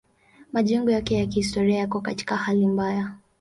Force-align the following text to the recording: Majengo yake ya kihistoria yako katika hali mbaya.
Majengo 0.53 0.91
yake 0.91 1.15
ya 1.15 1.25
kihistoria 1.25 1.77
yako 1.77 2.01
katika 2.01 2.35
hali 2.37 2.67
mbaya. 2.67 3.11